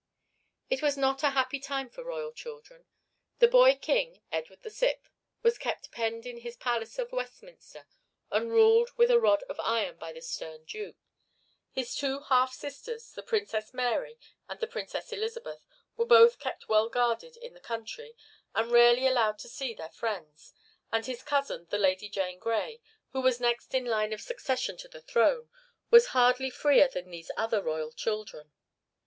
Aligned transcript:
It 0.71 0.81
was 0.81 0.97
not 0.97 1.21
a 1.21 1.29
happy 1.37 1.59
time 1.59 1.87
for 1.87 2.03
royal 2.03 2.31
children. 2.31 2.87
The 3.37 3.47
boy 3.47 3.75
king, 3.75 4.19
Edward 4.31 4.63
VI, 4.63 4.97
was 5.43 5.59
kept 5.59 5.91
penned 5.91 6.25
in 6.25 6.37
his 6.39 6.57
palace 6.57 6.97
of 6.97 7.11
Westminster 7.11 7.85
and 8.31 8.49
ruled 8.49 8.89
with 8.97 9.11
a 9.11 9.19
rod 9.19 9.43
of 9.43 9.59
iron 9.59 9.97
by 9.97 10.11
the 10.11 10.21
stern 10.21 10.63
Duke; 10.65 10.97
his 11.69 11.93
two 11.95 12.21
half 12.21 12.51
sisters, 12.51 13.11
the 13.11 13.21
Princess 13.21 13.75
Mary 13.75 14.17
and 14.49 14.59
the 14.59 14.65
Princess 14.65 15.13
Elizabeth, 15.13 15.63
were 15.97 16.07
both 16.07 16.39
kept 16.39 16.67
well 16.67 16.89
guarded 16.89 17.37
in 17.37 17.53
the 17.53 17.59
country 17.59 18.15
and 18.55 18.71
rarely 18.71 19.05
allowed 19.05 19.37
to 19.37 19.47
see 19.47 19.75
their 19.75 19.89
friends; 19.91 20.51
and 20.91 21.05
his 21.05 21.21
cousin, 21.21 21.67
the 21.69 21.77
Lady 21.77 22.09
Jane 22.09 22.39
Grey, 22.39 22.81
who 23.11 23.21
was 23.21 23.39
next 23.39 23.75
in 23.75 23.85
line 23.85 24.13
of 24.13 24.21
succession 24.21 24.77
to 24.77 24.87
the 24.87 25.01
throne, 25.01 25.51
was 25.91 26.07
hardly 26.07 26.49
freer 26.49 26.87
than 26.87 27.11
these 27.11 27.29
other 27.37 27.61
royal 27.61 27.91
children. 27.91 28.51